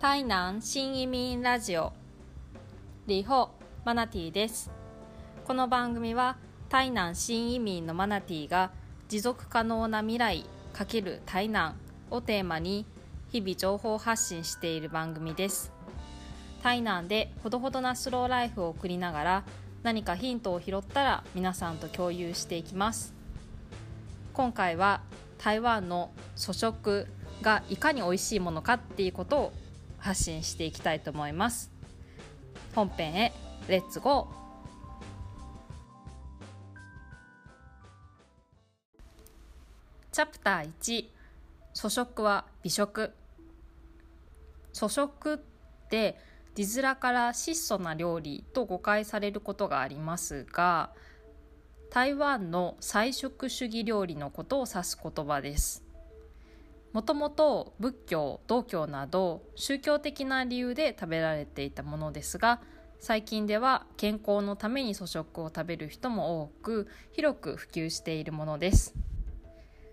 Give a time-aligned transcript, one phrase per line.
[0.00, 1.92] 台南新移民ラジオ。
[3.08, 3.50] リホ
[3.84, 4.70] マナティです。
[5.44, 6.36] この番組は
[6.68, 8.70] 台南新移民のマナティが
[9.08, 11.74] 持続可能な未来×台南
[12.12, 12.86] をテーマに
[13.32, 15.72] 日々情報発信している番組です。
[16.62, 19.44] 台南でほどほどなスローライフを送りながら
[19.82, 23.14] 何かヒントを拾ったら皆さんと共有していきます。
[24.32, 25.00] 今回は
[25.38, 27.08] 台湾の粗食
[27.42, 29.52] がいかに美味しいものかっていうことを
[29.98, 31.70] 発信していきたいと思います。
[32.74, 33.32] 本編へ
[33.68, 34.38] レッツゴー
[40.12, 41.04] チャプター1
[41.76, 43.12] 粗食は美食。
[44.74, 45.38] 粗食っ
[45.88, 46.18] て
[46.54, 50.90] 字面から質素な料理と誤解されることがありますが
[51.90, 55.87] 台湾の菜食主義料理のことを指す言葉です。
[56.98, 62.60] もともと仏教道教など宗教的な理由で食べられていたものですが
[62.98, 68.96] 最近では健康のために粗食を食べる人も多く広く普及しているものです。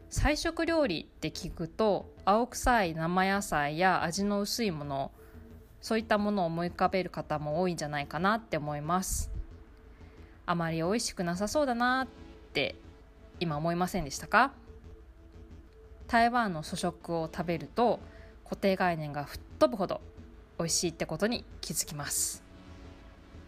[0.10, 5.12] 菜食料理って聞くと青臭い生野菜や味の薄いもの
[5.82, 9.30] そういったものを思い浮かべる方も多いんじゃないかなって思います。
[10.48, 12.08] あまり美味しくなさそうだなっ
[12.54, 12.74] て
[13.40, 14.54] 今思いませんでしたか？
[16.08, 18.00] 台湾の粗食を食べると
[18.44, 20.02] 固定概念が吹っ飛ぶほど
[20.60, 22.44] 美味しいってことに気づきます。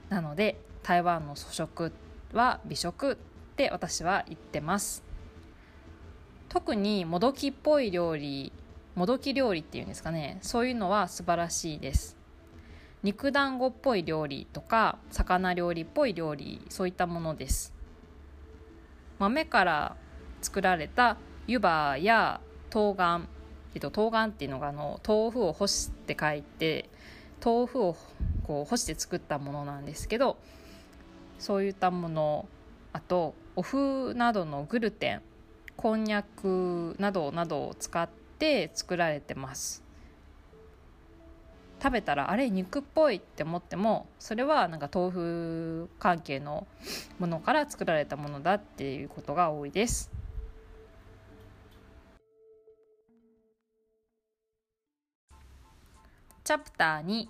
[0.09, 1.91] なので台湾の粗食
[2.33, 3.15] は美食っ
[3.55, 5.03] て私は言ってます。
[6.49, 8.51] 特にもどきっぽい料理
[8.95, 10.39] もどき料理っていうんですかね。
[10.41, 12.17] そういうのは素晴らしいです。
[13.03, 17.73] 肉団子っぽい料理とか魚料理っぽい料理そういったものです。
[19.19, 19.95] 豆から
[20.41, 21.17] 作られた
[21.47, 23.21] 湯葉や冬瓜、
[23.73, 26.89] えっと、冬瓜っていうのがあの豆腐を干して書いて
[27.43, 27.95] 豆腐を
[28.43, 30.37] こう干して作ったものなんですけど
[31.39, 32.47] そういったもの
[32.91, 35.21] あとお麩などのグルテン
[35.77, 38.09] こんにゃくなどなどを使っ
[38.39, 39.83] て作られてます。
[41.81, 46.65] 食べたらあれ肉っぽいって思ってもそれはなんか豆腐関係の
[47.19, 50.16] ものから作られたものだっていうことが多いです。
[56.47, 57.27] チャプター2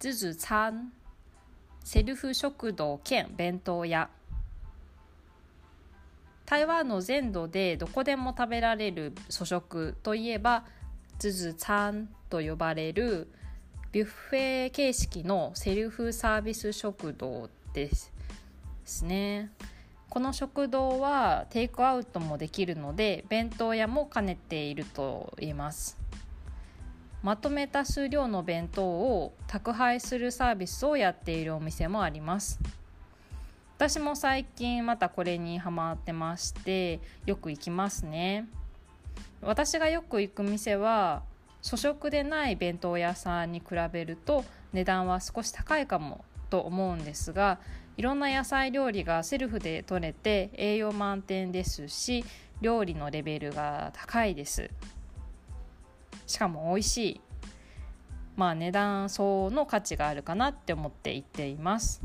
[0.00, 0.92] ズズ餐
[1.82, 4.10] セルフ食堂兼弁当屋。
[6.44, 10.66] 台湾の全土でどこでも食べられる粗食といえば
[11.18, 13.32] ズズ餐と呼ばれる
[13.92, 18.12] ビュッフェ形式のセルフサービス食堂です
[18.82, 19.50] ですね。
[20.10, 25.96] この食堂はテイクアウトもできるので弁当屋も兼ねていると言います。
[27.26, 32.60] まとめた数量の弁当を宅配するサービスをやっているお店もあります。
[33.76, 38.46] 私も最近またこれにハマってましてよく行きますね。
[39.42, 41.24] 私がよく行く店は
[41.64, 47.58] 粗食でない弁当屋さんに比べると値段は少し高いかもと思うんですが
[47.96, 52.24] いろんな野菜料理がセルフで取れて栄養満点ですし
[52.60, 54.70] 料理のレベルが高いです。
[56.26, 57.20] しかも美味しい
[58.36, 62.02] まあ値段相応の価値があるかなって思って言っています。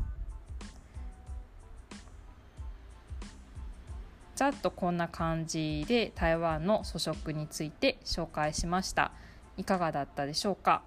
[4.34, 9.12] ざっとこんな感じで台湾の粗食について紹介しました。
[9.58, 10.82] いかがだったでしょうか？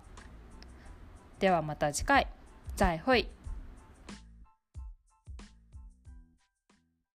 [1.39, 2.27] ではまた次回。
[2.75, 3.29] 再会。